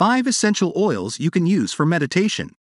5 0.00 0.26
Essential 0.26 0.72
Oils 0.76 1.20
You 1.20 1.30
Can 1.30 1.44
Use 1.44 1.74
for 1.74 1.84
Meditation. 1.84 2.54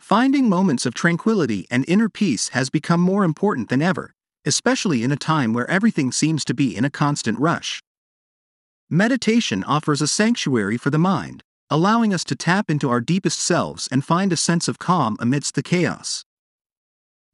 Finding 0.00 0.48
moments 0.48 0.84
of 0.84 0.92
tranquility 0.92 1.68
and 1.70 1.84
inner 1.86 2.08
peace 2.08 2.48
has 2.48 2.68
become 2.68 2.98
more 2.98 3.22
important 3.22 3.68
than 3.68 3.80
ever, 3.80 4.12
especially 4.44 5.04
in 5.04 5.12
a 5.12 5.16
time 5.16 5.52
where 5.52 5.70
everything 5.70 6.10
seems 6.10 6.44
to 6.44 6.52
be 6.52 6.76
in 6.76 6.84
a 6.84 6.90
constant 6.90 7.38
rush. 7.38 7.80
Meditation 8.90 9.62
offers 9.62 10.02
a 10.02 10.08
sanctuary 10.08 10.76
for 10.76 10.90
the 10.90 10.98
mind, 10.98 11.44
allowing 11.70 12.12
us 12.12 12.24
to 12.24 12.34
tap 12.34 12.68
into 12.68 12.90
our 12.90 13.00
deepest 13.00 13.38
selves 13.38 13.86
and 13.92 14.04
find 14.04 14.32
a 14.32 14.36
sense 14.36 14.66
of 14.66 14.80
calm 14.80 15.16
amidst 15.20 15.54
the 15.54 15.62
chaos. 15.62 16.24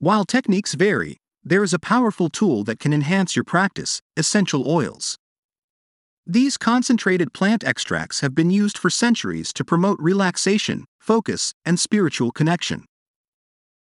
While 0.01 0.27
techniques 0.27 0.75
vary, 0.75 1.17
there 1.43 1.63
is 1.63 1.73
a 1.73 1.79
powerful 1.79 2.29
tool 2.29 2.63
that 2.65 2.79
can 2.79 2.93
enhance 2.93 3.37
your 3.37 3.45
practice 3.45 4.03
essential 4.19 4.71
oils. 4.71 5.17
These 6.27 6.57
concentrated 6.57 7.33
plant 7.33 7.65
extracts 7.65 8.21
have 8.21 8.35
been 8.35 8.51
used 8.51 8.79
for 8.79 8.91
centuries 8.91 9.53
to 9.55 9.65
promote 9.65 9.99
relaxation, 10.01 10.85
focus, 11.01 11.55
and 11.65 11.81
spiritual 11.81 12.31
connection. 12.31 12.85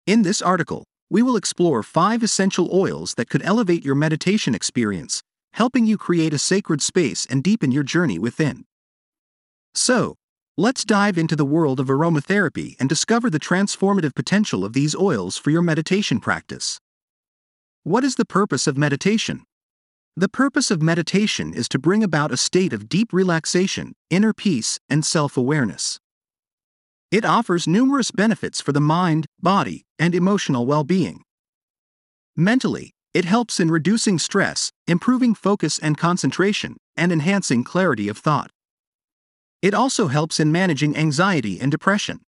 In 0.06 0.22
this 0.22 0.40
article, 0.40 0.84
we 1.10 1.22
will 1.22 1.36
explore 1.36 1.82
five 1.82 2.22
essential 2.22 2.68
oils 2.72 3.14
that 3.14 3.30
could 3.30 3.42
elevate 3.42 3.84
your 3.84 3.94
meditation 3.94 4.54
experience, 4.54 5.22
helping 5.54 5.86
you 5.86 5.96
create 5.96 6.34
a 6.34 6.38
sacred 6.38 6.82
space 6.82 7.26
and 7.26 7.42
deepen 7.42 7.72
your 7.72 7.82
journey 7.82 8.18
within. 8.18 8.64
So, 9.74 10.14
let's 10.56 10.84
dive 10.84 11.16
into 11.16 11.34
the 11.34 11.46
world 11.46 11.80
of 11.80 11.86
aromatherapy 11.86 12.76
and 12.78 12.88
discover 12.88 13.30
the 13.30 13.40
transformative 13.40 14.14
potential 14.14 14.64
of 14.64 14.74
these 14.74 14.94
oils 14.94 15.38
for 15.38 15.50
your 15.50 15.62
meditation 15.62 16.20
practice. 16.20 16.78
What 17.84 18.04
is 18.04 18.16
the 18.16 18.26
purpose 18.26 18.66
of 18.66 18.76
meditation? 18.76 19.44
The 20.18 20.28
purpose 20.28 20.72
of 20.72 20.82
meditation 20.82 21.54
is 21.54 21.68
to 21.68 21.78
bring 21.78 22.02
about 22.02 22.32
a 22.32 22.36
state 22.36 22.72
of 22.72 22.88
deep 22.88 23.12
relaxation, 23.12 23.92
inner 24.10 24.32
peace, 24.32 24.80
and 24.88 25.06
self 25.06 25.36
awareness. 25.36 26.00
It 27.12 27.24
offers 27.24 27.68
numerous 27.68 28.10
benefits 28.10 28.60
for 28.60 28.72
the 28.72 28.80
mind, 28.80 29.26
body, 29.40 29.84
and 29.96 30.16
emotional 30.16 30.66
well 30.66 30.82
being. 30.82 31.22
Mentally, 32.34 32.90
it 33.14 33.26
helps 33.26 33.60
in 33.60 33.70
reducing 33.70 34.18
stress, 34.18 34.72
improving 34.88 35.36
focus 35.36 35.78
and 35.78 35.96
concentration, 35.96 36.78
and 36.96 37.12
enhancing 37.12 37.62
clarity 37.62 38.08
of 38.08 38.18
thought. 38.18 38.50
It 39.62 39.72
also 39.72 40.08
helps 40.08 40.40
in 40.40 40.50
managing 40.50 40.96
anxiety 40.96 41.60
and 41.60 41.70
depression. 41.70 42.22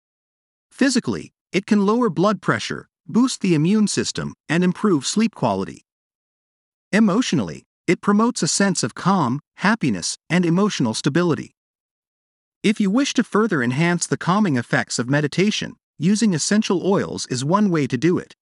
Physically, 0.71 1.33
it 1.51 1.67
can 1.67 1.85
lower 1.85 2.09
blood 2.09 2.41
pressure, 2.41 2.87
boost 3.09 3.41
the 3.41 3.57
immune 3.57 3.89
system, 3.89 4.35
and 4.49 4.63
improve 4.63 5.05
sleep 5.05 5.35
quality. 5.35 5.85
Emotionally, 6.93 7.65
it 7.91 8.01
promotes 8.01 8.41
a 8.41 8.47
sense 8.47 8.85
of 8.85 8.95
calm, 8.95 9.41
happiness, 9.57 10.17
and 10.29 10.47
emotional 10.47 10.95
stability. 10.95 11.51
If 12.63 12.79
you 12.79 12.89
wish 12.89 13.15
to 13.15 13.25
further 13.25 13.65
enhance 13.65 14.07
the 14.07 14.17
calming 14.17 14.57
effects 14.57 15.01
of 15.01 15.11
meditation, 15.11 15.75
using 15.99 16.33
essential 16.33 16.87
oils 16.87 17.27
is 17.27 17.45
one 17.45 17.69
way 17.69 17.89
to 17.89 17.99
do 17.99 18.17
it. 18.17 18.37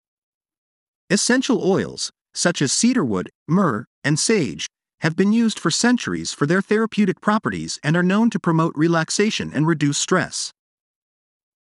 Essential 1.09 1.67
oils, 1.67 2.13
such 2.35 2.61
as 2.61 2.75
cedarwood, 2.75 3.31
myrrh, 3.49 3.87
and 4.05 4.19
sage, 4.19 4.67
have 5.01 5.17
been 5.17 5.33
used 5.33 5.59
for 5.59 5.71
centuries 5.71 6.35
for 6.35 6.45
their 6.45 6.61
therapeutic 6.61 7.23
properties 7.23 7.79
and 7.83 7.97
are 7.97 8.03
known 8.03 8.29
to 8.29 8.39
promote 8.39 8.75
relaxation 8.77 9.51
and 9.55 9.67
reduce 9.67 9.97
stress. 9.97 10.53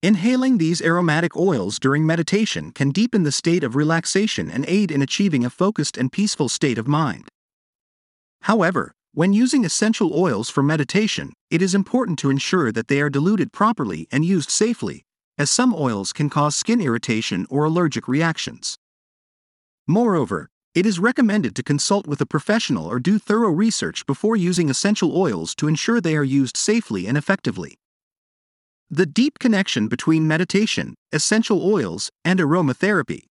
Inhaling 0.02 0.58
these 0.58 0.82
aromatic 0.82 1.34
oils 1.38 1.78
during 1.78 2.04
meditation 2.04 2.70
can 2.70 2.90
deepen 2.90 3.22
the 3.22 3.32
state 3.32 3.64
of 3.64 3.76
relaxation 3.76 4.50
and 4.50 4.66
aid 4.68 4.90
in 4.90 5.00
achieving 5.00 5.46
a 5.46 5.48
focused 5.48 5.96
and 5.96 6.12
peaceful 6.12 6.50
state 6.50 6.76
of 6.76 6.86
mind. 6.86 7.28
However, 8.42 8.92
when 9.12 9.32
using 9.32 9.64
essential 9.64 10.12
oils 10.14 10.48
for 10.48 10.62
meditation, 10.62 11.32
it 11.50 11.60
is 11.60 11.74
important 11.74 12.18
to 12.20 12.30
ensure 12.30 12.70
that 12.72 12.88
they 12.88 13.00
are 13.00 13.10
diluted 13.10 13.52
properly 13.52 14.06
and 14.12 14.24
used 14.24 14.50
safely, 14.50 15.04
as 15.36 15.50
some 15.50 15.74
oils 15.74 16.12
can 16.12 16.30
cause 16.30 16.54
skin 16.54 16.80
irritation 16.80 17.46
or 17.50 17.64
allergic 17.64 18.06
reactions. 18.06 18.76
Moreover, 19.86 20.48
it 20.74 20.86
is 20.86 20.98
recommended 20.98 21.56
to 21.56 21.62
consult 21.62 22.06
with 22.06 22.20
a 22.20 22.26
professional 22.26 22.86
or 22.86 23.00
do 23.00 23.18
thorough 23.18 23.50
research 23.50 24.06
before 24.06 24.36
using 24.36 24.70
essential 24.70 25.16
oils 25.16 25.54
to 25.56 25.66
ensure 25.66 26.00
they 26.00 26.14
are 26.14 26.22
used 26.22 26.56
safely 26.56 27.06
and 27.06 27.16
effectively. 27.16 27.78
The 28.90 29.06
deep 29.06 29.38
connection 29.38 29.88
between 29.88 30.28
meditation, 30.28 30.94
essential 31.12 31.64
oils, 31.64 32.10
and 32.24 32.38
aromatherapy. 32.38 33.22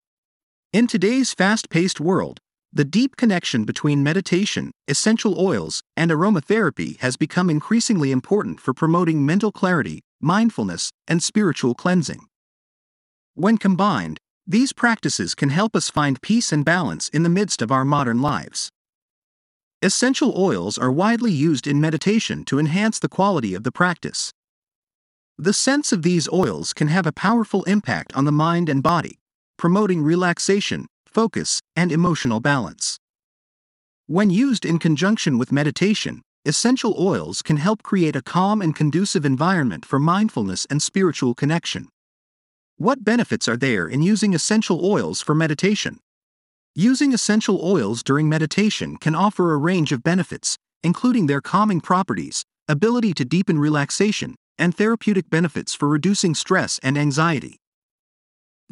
In 0.73 0.87
today's 0.87 1.33
fast 1.33 1.69
paced 1.69 1.99
world, 1.99 2.39
the 2.73 2.85
deep 2.85 3.15
connection 3.15 3.63
between 3.63 4.03
meditation, 4.03 4.71
essential 4.87 5.39
oils, 5.39 5.81
and 5.95 6.11
aromatherapy 6.11 6.99
has 6.99 7.17
become 7.17 7.49
increasingly 7.49 8.11
important 8.11 8.59
for 8.59 8.73
promoting 8.73 9.25
mental 9.25 9.51
clarity, 9.51 10.01
mindfulness, 10.19 10.91
and 11.07 11.23
spiritual 11.23 11.73
cleansing. 11.73 12.27
When 13.35 13.57
combined, 13.57 14.19
these 14.45 14.73
practices 14.73 15.35
can 15.35 15.49
help 15.49 15.75
us 15.75 15.89
find 15.89 16.21
peace 16.21 16.51
and 16.51 16.65
balance 16.65 17.09
in 17.09 17.23
the 17.23 17.29
midst 17.29 17.61
of 17.61 17.71
our 17.71 17.85
modern 17.85 18.21
lives. 18.21 18.71
Essential 19.81 20.33
oils 20.35 20.77
are 20.77 20.91
widely 20.91 21.31
used 21.31 21.67
in 21.67 21.79
meditation 21.79 22.43
to 22.45 22.57
enhance 22.57 22.97
the 22.97 23.09
quality 23.09 23.53
of 23.53 23.63
the 23.63 23.71
practice. 23.71 24.33
The 25.37 25.53
scents 25.53 25.91
of 25.91 26.01
these 26.01 26.27
oils 26.33 26.73
can 26.73 26.87
have 26.87 27.05
a 27.05 27.11
powerful 27.11 27.63
impact 27.65 28.11
on 28.15 28.25
the 28.25 28.31
mind 28.31 28.69
and 28.69 28.81
body, 28.81 29.19
promoting 29.55 30.01
relaxation, 30.01 30.87
focus, 31.17 31.61
and 31.75 31.91
emotional 31.91 32.39
balance. 32.39 32.99
When 34.05 34.29
used 34.29 34.63
in 34.65 34.77
conjunction 34.77 35.39
with 35.39 35.51
meditation, 35.51 36.21
essential 36.45 36.93
oils 36.99 37.41
can 37.41 37.57
help 37.57 37.81
create 37.81 38.15
a 38.15 38.21
calm 38.21 38.61
and 38.61 38.75
conducive 38.75 39.25
environment 39.25 39.83
for 39.83 39.97
mindfulness 39.97 40.67
and 40.69 40.79
spiritual 40.79 41.33
connection. 41.33 41.87
What 42.77 43.03
benefits 43.03 43.47
are 43.47 43.57
there 43.57 43.87
in 43.87 44.03
using 44.03 44.35
essential 44.35 44.85
oils 44.85 45.19
for 45.19 45.33
meditation? 45.33 45.97
Using 46.75 47.15
essential 47.15 47.59
oils 47.63 48.03
during 48.03 48.29
meditation 48.29 48.97
can 48.97 49.15
offer 49.15 49.51
a 49.51 49.57
range 49.57 49.91
of 49.91 50.03
benefits, 50.03 50.55
including 50.83 51.25
their 51.25 51.41
calming 51.41 51.81
properties, 51.81 52.43
ability 52.67 53.15
to 53.15 53.25
deepen 53.25 53.57
relaxation, 53.57 54.35
and 54.59 54.77
therapeutic 54.77 55.31
benefits 55.31 55.73
for 55.73 55.87
reducing 55.87 56.35
stress 56.35 56.79
and 56.83 56.95
anxiety. 56.95 57.57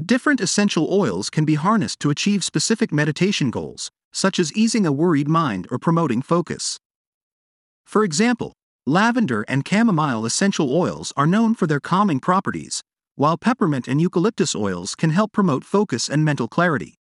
Different 0.04 0.42
essential 0.42 0.90
oils 0.92 1.30
can 1.30 1.46
be 1.46 1.56
harnessed 1.56 2.02
to 2.02 2.10
achieve 2.10 2.44
specific 2.44 2.92
meditation 2.92 3.50
goals, 3.50 3.92
such 4.12 4.40
as 4.40 4.52
easing 4.52 4.86
a 4.86 4.92
worried 4.92 5.30
mind 5.30 5.68
or 5.72 5.80
promoting 5.80 6.22
focus. 6.22 6.80
For 7.86 8.04
example, 8.04 8.52
lavender 8.86 9.46
and 9.48 9.66
chamomile 9.66 10.26
essential 10.26 10.76
oils 10.76 11.14
are 11.16 11.26
known 11.26 11.56
for 11.56 11.66
their 11.66 11.80
calming 11.80 12.20
properties, 12.20 12.84
while 13.16 13.38
peppermint 13.38 13.88
and 13.88 14.02
eucalyptus 14.02 14.54
oils 14.54 14.96
can 14.96 15.12
help 15.12 15.32
promote 15.32 15.64
focus 15.64 16.10
and 16.10 16.26
mental 16.26 16.50
clarity. 16.50 16.96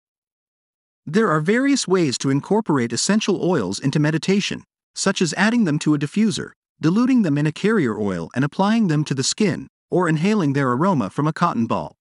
There 1.04 1.32
are 1.32 1.42
various 1.42 1.88
ways 1.88 2.20
to 2.20 2.30
incorporate 2.30 2.94
essential 2.94 3.44
oils 3.44 3.80
into 3.80 4.00
meditation, 4.00 4.64
such 4.94 5.20
as 5.20 5.34
adding 5.36 5.64
them 5.64 5.80
to 5.80 5.96
a 5.96 6.00
diffuser, 6.00 6.52
diluting 6.80 7.24
them 7.24 7.40
in 7.40 7.48
a 7.48 7.52
carrier 7.52 8.00
oil 8.00 8.30
and 8.36 8.46
applying 8.46 8.88
them 8.88 9.04
to 9.06 9.16
the 9.16 9.24
skin, 9.24 9.68
or 9.90 10.08
inhaling 10.08 10.54
their 10.54 10.72
aroma 10.72 11.10
from 11.10 11.26
a 11.26 11.34
cotton 11.34 11.66
ball. 11.66 11.96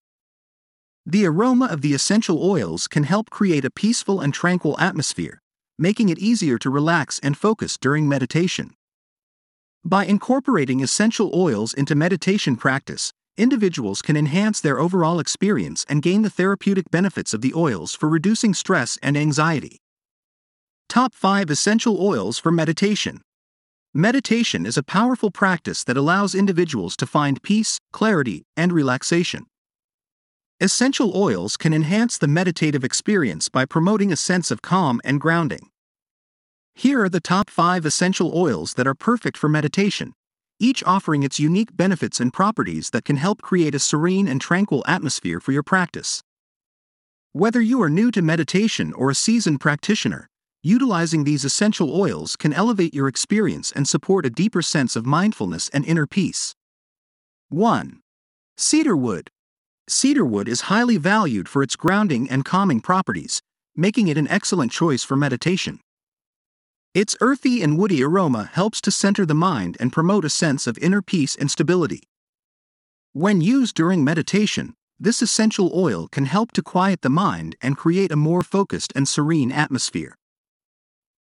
The 1.04 1.26
aroma 1.26 1.66
of 1.66 1.80
the 1.80 1.94
essential 1.94 2.48
oils 2.48 2.86
can 2.86 3.02
help 3.02 3.28
create 3.28 3.64
a 3.64 3.70
peaceful 3.70 4.20
and 4.20 4.32
tranquil 4.32 4.78
atmosphere, 4.78 5.42
making 5.76 6.10
it 6.10 6.18
easier 6.18 6.58
to 6.58 6.70
relax 6.70 7.18
and 7.18 7.36
focus 7.36 7.76
during 7.76 8.08
meditation. 8.08 8.74
By 9.84 10.04
incorporating 10.04 10.80
essential 10.80 11.32
oils 11.34 11.74
into 11.74 11.96
meditation 11.96 12.54
practice, 12.54 13.12
individuals 13.36 14.00
can 14.00 14.16
enhance 14.16 14.60
their 14.60 14.78
overall 14.78 15.18
experience 15.18 15.84
and 15.88 16.02
gain 16.02 16.22
the 16.22 16.30
therapeutic 16.30 16.88
benefits 16.92 17.34
of 17.34 17.40
the 17.40 17.52
oils 17.54 17.96
for 17.96 18.08
reducing 18.08 18.54
stress 18.54 18.96
and 19.02 19.16
anxiety. 19.16 19.78
Top 20.88 21.14
5 21.14 21.50
Essential 21.50 22.00
Oils 22.00 22.38
for 22.38 22.52
Meditation 22.52 23.22
Meditation 23.92 24.64
is 24.64 24.76
a 24.76 24.84
powerful 24.84 25.32
practice 25.32 25.82
that 25.82 25.96
allows 25.96 26.34
individuals 26.34 26.96
to 26.98 27.06
find 27.06 27.42
peace, 27.42 27.80
clarity, 27.90 28.44
and 28.56 28.72
relaxation. 28.72 29.46
Essential 30.62 31.10
oils 31.16 31.56
can 31.56 31.74
enhance 31.74 32.16
the 32.16 32.28
meditative 32.28 32.84
experience 32.84 33.48
by 33.48 33.64
promoting 33.64 34.12
a 34.12 34.16
sense 34.16 34.52
of 34.52 34.62
calm 34.62 35.00
and 35.04 35.20
grounding. 35.20 35.70
Here 36.76 37.02
are 37.02 37.08
the 37.08 37.18
top 37.18 37.50
5 37.50 37.84
essential 37.84 38.30
oils 38.32 38.74
that 38.74 38.86
are 38.86 38.94
perfect 38.94 39.36
for 39.36 39.48
meditation, 39.48 40.12
each 40.60 40.84
offering 40.84 41.24
its 41.24 41.40
unique 41.40 41.76
benefits 41.76 42.20
and 42.20 42.32
properties 42.32 42.90
that 42.90 43.04
can 43.04 43.16
help 43.16 43.42
create 43.42 43.74
a 43.74 43.80
serene 43.80 44.28
and 44.28 44.40
tranquil 44.40 44.84
atmosphere 44.86 45.40
for 45.40 45.50
your 45.50 45.64
practice. 45.64 46.22
Whether 47.32 47.60
you 47.60 47.82
are 47.82 47.90
new 47.90 48.12
to 48.12 48.22
meditation 48.22 48.92
or 48.92 49.10
a 49.10 49.16
seasoned 49.16 49.58
practitioner, 49.58 50.28
utilizing 50.62 51.24
these 51.24 51.44
essential 51.44 51.92
oils 51.92 52.36
can 52.36 52.52
elevate 52.52 52.94
your 52.94 53.08
experience 53.08 53.72
and 53.72 53.88
support 53.88 54.24
a 54.24 54.30
deeper 54.30 54.62
sense 54.62 54.94
of 54.94 55.06
mindfulness 55.06 55.68
and 55.70 55.84
inner 55.84 56.06
peace. 56.06 56.54
1. 57.48 57.98
Cedarwood 58.56 59.28
Cedarwood 59.88 60.48
is 60.48 60.62
highly 60.62 60.96
valued 60.96 61.48
for 61.48 61.62
its 61.62 61.76
grounding 61.76 62.30
and 62.30 62.44
calming 62.44 62.80
properties, 62.80 63.42
making 63.74 64.08
it 64.08 64.16
an 64.18 64.28
excellent 64.28 64.70
choice 64.70 65.02
for 65.02 65.16
meditation. 65.16 65.80
Its 66.94 67.16
earthy 67.20 67.62
and 67.62 67.78
woody 67.78 68.02
aroma 68.02 68.50
helps 68.52 68.80
to 68.82 68.90
center 68.90 69.24
the 69.24 69.34
mind 69.34 69.76
and 69.80 69.92
promote 69.92 70.24
a 70.24 70.30
sense 70.30 70.66
of 70.66 70.78
inner 70.78 71.00
peace 71.00 71.34
and 71.34 71.50
stability. 71.50 72.02
When 73.12 73.40
used 73.40 73.74
during 73.74 74.04
meditation, 74.04 74.74
this 75.00 75.20
essential 75.20 75.72
oil 75.74 76.06
can 76.08 76.26
help 76.26 76.52
to 76.52 76.62
quiet 76.62 77.02
the 77.02 77.10
mind 77.10 77.56
and 77.60 77.76
create 77.76 78.12
a 78.12 78.16
more 78.16 78.42
focused 78.42 78.92
and 78.94 79.08
serene 79.08 79.50
atmosphere. 79.50 80.16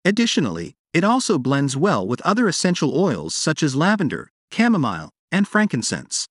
Additionally, 0.04 0.74
it 0.92 1.04
also 1.04 1.38
blends 1.38 1.76
well 1.76 2.06
with 2.06 2.20
other 2.22 2.48
essential 2.48 2.98
oils 2.98 3.34
such 3.34 3.62
as 3.62 3.76
lavender, 3.76 4.30
chamomile, 4.52 5.10
and 5.30 5.46
frankincense. 5.46 6.26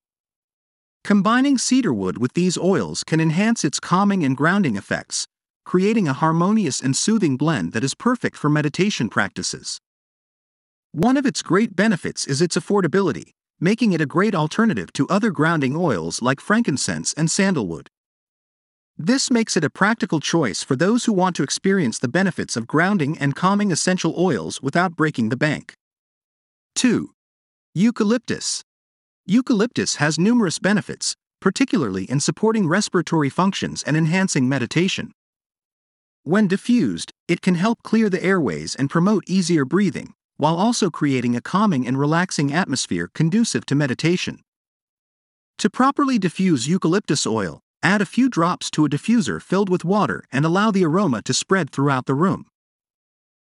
Combining 1.04 1.58
cedarwood 1.58 2.18
with 2.18 2.34
these 2.34 2.58
oils 2.58 3.04
can 3.04 3.20
enhance 3.20 3.64
its 3.64 3.80
calming 3.80 4.24
and 4.24 4.36
grounding 4.38 4.76
effects, 4.76 5.28
creating 5.66 6.08
a 6.08 6.14
harmonious 6.14 6.82
and 6.82 6.96
soothing 6.96 7.38
blend 7.38 7.74
that 7.74 7.84
is 7.84 7.96
perfect 7.96 8.36
for 8.36 8.50
meditation 8.50 9.10
practices. 9.10 9.80
One 10.92 11.18
of 11.18 11.26
its 11.26 11.42
great 11.42 11.76
benefits 11.76 12.26
is 12.26 12.42
its 12.42 12.58
affordability, 12.58 13.32
making 13.60 13.94
it 13.94 14.02
a 14.02 14.06
great 14.06 14.34
alternative 14.34 14.92
to 14.94 15.08
other 15.08 15.32
grounding 15.32 15.76
oils 15.76 16.22
like 16.22 16.40
frankincense 16.40 17.14
and 17.14 17.30
sandalwood. 17.30 17.90
This 18.98 19.32
makes 19.32 19.56
it 19.56 19.64
a 19.64 19.70
practical 19.70 20.20
choice 20.20 20.62
for 20.64 20.76
those 20.76 21.06
who 21.06 21.14
want 21.14 21.36
to 21.38 21.44
experience 21.44 22.00
the 22.00 22.08
benefits 22.08 22.58
of 22.58 22.68
grounding 22.68 23.18
and 23.18 23.36
calming 23.36 23.72
essential 23.72 24.14
oils 24.18 24.62
without 24.62 24.96
breaking 24.96 25.30
the 25.30 25.38
bank. 25.38 25.74
2. 26.76 27.12
Eucalyptus. 27.74 28.64
Eucalyptus 29.30 29.98
has 29.98 30.18
numerous 30.18 30.58
benefits, 30.58 31.16
particularly 31.40 32.06
in 32.06 32.20
supporting 32.20 32.68
respiratory 32.68 33.30
functions 33.30 33.84
and 33.84 33.96
enhancing 33.96 34.50
meditation. 34.50 35.12
When 36.24 36.48
diffused, 36.48 37.12
it 37.28 37.40
can 37.40 37.54
help 37.54 37.84
clear 37.84 38.10
the 38.10 38.24
airways 38.24 38.74
and 38.74 38.90
promote 38.90 39.24
easier 39.28 39.66
breathing, 39.66 40.16
while 40.38 40.56
also 40.56 40.90
creating 40.90 41.36
a 41.36 41.42
calming 41.42 41.86
and 41.86 42.00
relaxing 42.00 42.52
atmosphere 42.52 43.08
conducive 43.14 43.68
to 43.68 43.76
meditation. 43.76 44.40
To 45.60 45.70
properly 45.70 46.18
diffuse 46.18 46.68
eucalyptus 46.68 47.28
oil, 47.28 47.60
add 47.84 48.02
a 48.02 48.08
few 48.08 48.30
drops 48.30 48.72
to 48.72 48.86
a 48.86 48.90
diffuser 48.90 49.40
filled 49.40 49.70
with 49.70 49.86
water 49.86 50.24
and 50.32 50.44
allow 50.44 50.72
the 50.72 50.86
aroma 50.86 51.22
to 51.22 51.36
spread 51.36 51.70
throughout 51.70 52.08
the 52.08 52.16
room. 52.16 52.48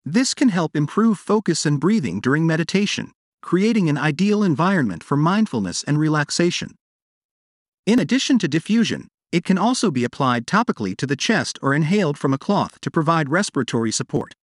This 0.06 0.34
can 0.34 0.48
help 0.48 0.74
improve 0.74 1.20
focus 1.20 1.66
and 1.66 1.82
breathing 1.82 2.22
during 2.22 2.48
meditation, 2.48 3.12
creating 3.46 3.88
an 3.88 3.96
ideal 3.96 4.42
environment 4.42 5.04
for 5.04 5.16
mindfulness 5.16 5.84
and 5.84 6.00
relaxation. 6.00 6.74
In 7.86 8.00
addition 8.00 8.40
to 8.40 8.48
diffusion, 8.48 9.08
it 9.32 9.44
can 9.44 9.56
also 9.56 9.92
be 9.92 10.04
applied 10.04 10.48
topically 10.48 10.98
to 10.98 11.06
the 11.06 11.16
chest 11.16 11.60
or 11.62 11.76
inhaled 11.76 12.18
from 12.18 12.34
a 12.34 12.40
cloth 12.40 12.82
to 12.82 12.90
provide 12.90 13.30
respiratory 13.30 13.92
support. 13.92 14.34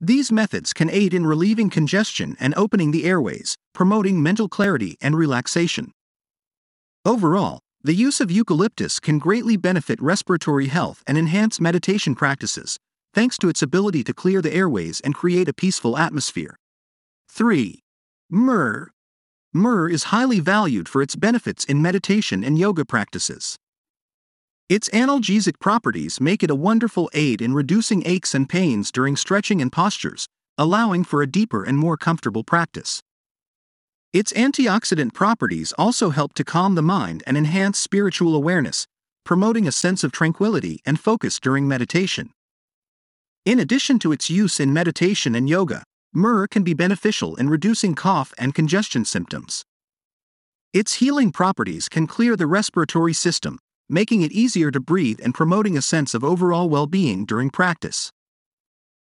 These 0.00 0.32
methods 0.32 0.72
can 0.72 0.88
aid 0.88 1.12
in 1.12 1.26
relieving 1.26 1.68
congestion 1.68 2.38
and 2.40 2.54
opening 2.56 2.90
the 2.90 3.04
airways, 3.04 3.54
promoting 3.74 4.22
mental 4.22 4.48
clarity 4.48 4.96
and 5.02 5.14
relaxation. 5.14 5.92
Overall, 7.04 7.58
the 7.82 7.94
use 7.94 8.18
of 8.18 8.30
eucalyptus 8.30 8.98
can 8.98 9.18
greatly 9.18 9.58
benefit 9.58 10.00
respiratory 10.00 10.68
health 10.68 11.02
and 11.06 11.18
enhance 11.18 11.60
meditation 11.60 12.14
practices, 12.14 12.78
thanks 13.12 13.36
to 13.36 13.50
its 13.50 13.60
ability 13.60 14.02
to 14.04 14.14
clear 14.14 14.40
the 14.40 14.54
airways 14.54 15.02
and 15.02 15.14
create 15.14 15.50
a 15.50 15.52
peaceful 15.52 15.98
atmosphere. 15.98 16.56
3. 17.28 17.80
Myrrh. 18.32 18.92
Myrrh 19.52 19.88
is 19.88 20.04
highly 20.04 20.38
valued 20.38 20.88
for 20.88 21.02
its 21.02 21.16
benefits 21.16 21.64
in 21.64 21.82
meditation 21.82 22.44
and 22.44 22.56
yoga 22.56 22.84
practices. 22.84 23.56
Its 24.68 24.88
analgesic 24.90 25.58
properties 25.58 26.20
make 26.20 26.44
it 26.44 26.50
a 26.50 26.54
wonderful 26.54 27.10
aid 27.12 27.42
in 27.42 27.54
reducing 27.54 28.06
aches 28.06 28.32
and 28.32 28.48
pains 28.48 28.92
during 28.92 29.16
stretching 29.16 29.60
and 29.60 29.72
postures, 29.72 30.28
allowing 30.56 31.02
for 31.02 31.22
a 31.22 31.26
deeper 31.26 31.64
and 31.64 31.76
more 31.76 31.96
comfortable 31.96 32.44
practice. 32.44 33.02
Its 34.12 34.32
antioxidant 34.34 35.12
properties 35.12 35.72
also 35.72 36.10
help 36.10 36.32
to 36.34 36.44
calm 36.44 36.76
the 36.76 36.82
mind 36.82 37.24
and 37.26 37.36
enhance 37.36 37.80
spiritual 37.80 38.36
awareness, 38.36 38.86
promoting 39.24 39.66
a 39.66 39.72
sense 39.72 40.04
of 40.04 40.12
tranquility 40.12 40.80
and 40.86 41.00
focus 41.00 41.40
during 41.40 41.66
meditation. 41.66 42.30
In 43.44 43.58
addition 43.58 43.98
to 43.98 44.12
its 44.12 44.30
use 44.30 44.60
in 44.60 44.72
meditation 44.72 45.34
and 45.34 45.48
yoga, 45.48 45.82
myrrh 46.12 46.46
can 46.46 46.62
be 46.62 46.74
beneficial 46.74 47.36
in 47.36 47.48
reducing 47.48 47.94
cough 47.94 48.32
and 48.38 48.54
congestion 48.54 49.04
symptoms. 49.04 49.64
Its 50.72 50.94
healing 50.94 51.32
properties 51.32 51.88
can 51.88 52.06
clear 52.06 52.36
the 52.36 52.46
respiratory 52.46 53.12
system, 53.12 53.58
making 53.88 54.22
it 54.22 54.32
easier 54.32 54.70
to 54.70 54.80
breathe 54.80 55.18
and 55.22 55.34
promoting 55.34 55.76
a 55.76 55.82
sense 55.82 56.14
of 56.14 56.22
overall 56.22 56.68
well 56.68 56.86
being 56.86 57.24
during 57.24 57.50
practice. 57.50 58.12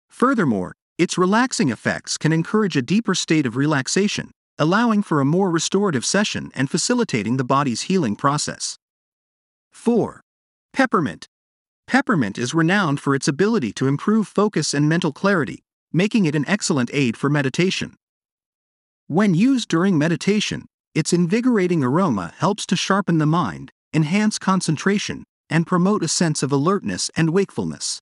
Furthermore, 0.09 0.73
its 0.97 1.17
relaxing 1.17 1.69
effects 1.69 2.17
can 2.17 2.31
encourage 2.31 2.75
a 2.75 2.81
deeper 2.81 3.15
state 3.15 3.45
of 3.45 3.55
relaxation, 3.55 4.31
allowing 4.57 5.01
for 5.01 5.21
a 5.21 5.25
more 5.25 5.49
restorative 5.49 6.05
session 6.05 6.51
and 6.53 6.69
facilitating 6.69 7.37
the 7.37 7.43
body's 7.43 7.83
healing 7.83 8.15
process. 8.15 8.77
4. 9.71 10.21
Peppermint. 10.73 11.27
Peppermint 11.87 12.37
is 12.37 12.53
renowned 12.53 12.99
for 12.99 13.15
its 13.15 13.27
ability 13.27 13.71
to 13.73 13.87
improve 13.87 14.27
focus 14.27 14.73
and 14.73 14.87
mental 14.87 15.11
clarity, 15.11 15.63
making 15.93 16.25
it 16.25 16.35
an 16.35 16.45
excellent 16.47 16.89
aid 16.93 17.17
for 17.17 17.29
meditation. 17.29 17.95
When 19.07 19.33
used 19.33 19.67
during 19.67 19.97
meditation, 19.97 20.65
its 20.95 21.13
invigorating 21.13 21.83
aroma 21.83 22.33
helps 22.37 22.65
to 22.67 22.75
sharpen 22.75 23.17
the 23.17 23.25
mind, 23.25 23.71
enhance 23.93 24.39
concentration, 24.39 25.25
and 25.49 25.67
promote 25.67 26.03
a 26.03 26.07
sense 26.07 26.43
of 26.43 26.51
alertness 26.51 27.09
and 27.15 27.31
wakefulness. 27.31 27.99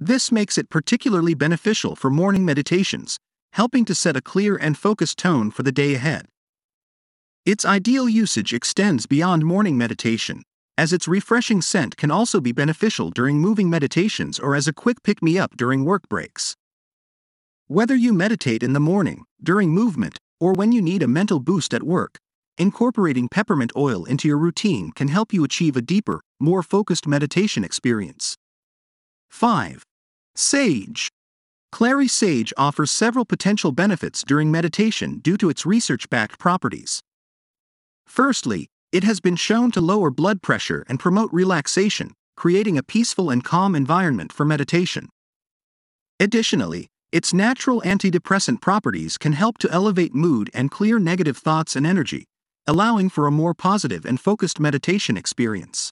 This 0.00 0.30
makes 0.30 0.56
it 0.56 0.70
particularly 0.70 1.34
beneficial 1.34 1.96
for 1.96 2.10
morning 2.10 2.44
meditations, 2.44 3.18
helping 3.52 3.84
to 3.86 3.94
set 3.94 4.16
a 4.16 4.20
clear 4.20 4.56
and 4.56 4.78
focused 4.78 5.18
tone 5.18 5.50
for 5.50 5.64
the 5.64 5.72
day 5.72 5.94
ahead. 5.94 6.26
Its 7.44 7.64
ideal 7.64 8.08
usage 8.08 8.52
extends 8.52 9.06
beyond 9.06 9.44
morning 9.44 9.76
meditation, 9.76 10.42
as 10.76 10.92
its 10.92 11.08
refreshing 11.08 11.60
scent 11.60 11.96
can 11.96 12.10
also 12.10 12.40
be 12.40 12.52
beneficial 12.52 13.10
during 13.10 13.40
moving 13.40 13.68
meditations 13.68 14.38
or 14.38 14.54
as 14.54 14.68
a 14.68 14.72
quick 14.72 15.02
pick 15.02 15.20
me 15.20 15.36
up 15.38 15.56
during 15.56 15.84
work 15.84 16.08
breaks. 16.08 16.54
Whether 17.68 17.94
you 17.94 18.12
meditate 18.12 18.62
in 18.62 18.72
the 18.72 18.80
morning, 18.80 19.24
during 19.42 19.70
movement, 19.70 20.18
or 20.40 20.52
when 20.52 20.72
you 20.72 20.82
need 20.82 21.02
a 21.02 21.08
mental 21.08 21.40
boost 21.40 21.72
at 21.72 21.82
work, 21.82 22.18
Incorporating 22.60 23.28
peppermint 23.28 23.70
oil 23.76 24.04
into 24.04 24.26
your 24.26 24.36
routine 24.36 24.90
can 24.90 25.06
help 25.06 25.32
you 25.32 25.44
achieve 25.44 25.76
a 25.76 25.80
deeper, 25.80 26.20
more 26.40 26.64
focused 26.64 27.06
meditation 27.06 27.62
experience. 27.62 28.36
5. 29.30 29.84
Sage. 30.34 31.08
Clary 31.70 32.08
sage 32.08 32.52
offers 32.56 32.90
several 32.90 33.24
potential 33.24 33.70
benefits 33.70 34.24
during 34.26 34.50
meditation 34.50 35.20
due 35.20 35.36
to 35.36 35.48
its 35.48 35.64
research 35.64 36.10
backed 36.10 36.40
properties. 36.40 37.00
Firstly, 38.08 38.66
it 38.90 39.04
has 39.04 39.20
been 39.20 39.36
shown 39.36 39.70
to 39.70 39.80
lower 39.80 40.10
blood 40.10 40.42
pressure 40.42 40.84
and 40.88 40.98
promote 40.98 41.32
relaxation, 41.32 42.12
creating 42.36 42.76
a 42.76 42.82
peaceful 42.82 43.30
and 43.30 43.44
calm 43.44 43.76
environment 43.76 44.32
for 44.32 44.44
meditation. 44.44 45.08
Additionally, 46.18 46.88
its 47.10 47.32
natural 47.32 47.80
antidepressant 47.86 48.60
properties 48.60 49.16
can 49.16 49.32
help 49.32 49.56
to 49.58 49.70
elevate 49.70 50.14
mood 50.14 50.50
and 50.52 50.70
clear 50.70 50.98
negative 50.98 51.38
thoughts 51.38 51.74
and 51.74 51.86
energy, 51.86 52.26
allowing 52.66 53.08
for 53.08 53.26
a 53.26 53.30
more 53.30 53.54
positive 53.54 54.04
and 54.04 54.20
focused 54.20 54.60
meditation 54.60 55.16
experience. 55.16 55.90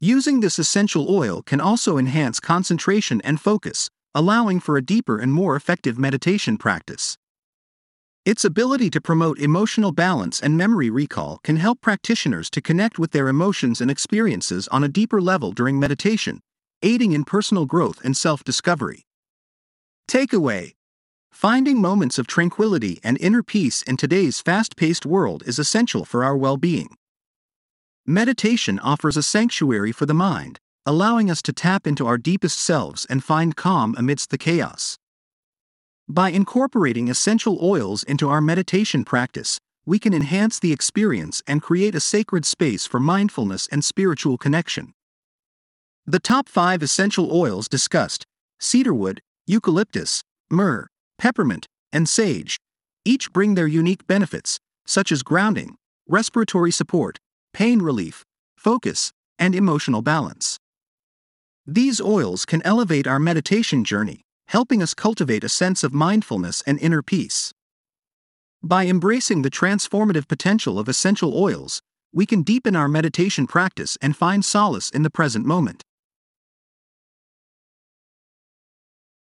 Using 0.00 0.40
this 0.40 0.58
essential 0.58 1.14
oil 1.14 1.42
can 1.42 1.60
also 1.60 1.98
enhance 1.98 2.40
concentration 2.40 3.20
and 3.22 3.38
focus, 3.38 3.90
allowing 4.14 4.60
for 4.60 4.78
a 4.78 4.82
deeper 4.82 5.18
and 5.18 5.32
more 5.32 5.56
effective 5.56 5.98
meditation 5.98 6.56
practice. 6.56 7.18
Its 8.24 8.44
ability 8.44 8.88
to 8.90 9.00
promote 9.00 9.38
emotional 9.38 9.92
balance 9.92 10.40
and 10.40 10.56
memory 10.56 10.88
recall 10.88 11.38
can 11.42 11.56
help 11.56 11.80
practitioners 11.80 12.48
to 12.50 12.62
connect 12.62 12.98
with 12.98 13.10
their 13.10 13.28
emotions 13.28 13.80
and 13.80 13.90
experiences 13.90 14.68
on 14.68 14.84
a 14.84 14.88
deeper 14.88 15.20
level 15.20 15.52
during 15.52 15.78
meditation, 15.78 16.40
aiding 16.82 17.12
in 17.12 17.24
personal 17.24 17.66
growth 17.66 18.00
and 18.04 18.16
self 18.16 18.42
discovery. 18.44 19.07
Takeaway 20.08 20.72
Finding 21.30 21.82
moments 21.82 22.18
of 22.18 22.26
tranquility 22.26 22.98
and 23.04 23.20
inner 23.20 23.42
peace 23.42 23.82
in 23.82 23.98
today's 23.98 24.40
fast 24.40 24.74
paced 24.74 25.04
world 25.04 25.42
is 25.44 25.58
essential 25.58 26.06
for 26.06 26.24
our 26.24 26.34
well 26.34 26.56
being. 26.56 26.96
Meditation 28.06 28.78
offers 28.78 29.18
a 29.18 29.22
sanctuary 29.22 29.92
for 29.92 30.06
the 30.06 30.14
mind, 30.14 30.60
allowing 30.86 31.30
us 31.30 31.42
to 31.42 31.52
tap 31.52 31.86
into 31.86 32.06
our 32.06 32.16
deepest 32.16 32.58
selves 32.58 33.04
and 33.10 33.22
find 33.22 33.54
calm 33.54 33.94
amidst 33.98 34.30
the 34.30 34.38
chaos. 34.38 34.96
By 36.08 36.30
incorporating 36.30 37.10
essential 37.10 37.58
oils 37.60 38.02
into 38.02 38.30
our 38.30 38.40
meditation 38.40 39.04
practice, 39.04 39.60
we 39.84 39.98
can 39.98 40.14
enhance 40.14 40.58
the 40.58 40.72
experience 40.72 41.42
and 41.46 41.60
create 41.60 41.94
a 41.94 42.00
sacred 42.00 42.46
space 42.46 42.86
for 42.86 42.98
mindfulness 42.98 43.68
and 43.70 43.84
spiritual 43.84 44.38
connection. 44.38 44.94
The 46.06 46.18
top 46.18 46.48
five 46.48 46.82
essential 46.82 47.30
oils 47.30 47.68
discussed 47.68 48.24
cedarwood, 48.58 49.20
eucalyptus, 49.48 50.22
myrrh, 50.50 50.86
peppermint, 51.16 51.66
and 51.90 52.08
sage, 52.08 52.58
each 53.04 53.32
bring 53.32 53.54
their 53.54 53.66
unique 53.66 54.06
benefits, 54.06 54.60
such 54.86 55.10
as 55.10 55.22
grounding, 55.22 55.76
respiratory 56.06 56.70
support, 56.70 57.18
pain 57.54 57.80
relief, 57.80 58.24
focus, 58.56 59.10
and 59.38 59.54
emotional 59.54 60.02
balance. 60.02 60.58
These 61.66 62.00
oils 62.00 62.44
can 62.44 62.62
elevate 62.62 63.06
our 63.06 63.18
meditation 63.18 63.84
journey, 63.84 64.20
helping 64.48 64.82
us 64.82 64.94
cultivate 64.94 65.44
a 65.44 65.48
sense 65.48 65.82
of 65.82 65.94
mindfulness 65.94 66.62
and 66.66 66.78
inner 66.80 67.02
peace. 67.02 67.52
By 68.62 68.86
embracing 68.86 69.42
the 69.42 69.50
transformative 69.50 70.28
potential 70.28 70.78
of 70.78 70.88
essential 70.88 71.34
oils, 71.34 71.80
we 72.12 72.26
can 72.26 72.42
deepen 72.42 72.74
our 72.76 72.88
meditation 72.88 73.46
practice 73.46 73.96
and 74.02 74.16
find 74.16 74.44
solace 74.44 74.90
in 74.90 75.02
the 75.02 75.10
present 75.10 75.46
moment. 75.46 75.84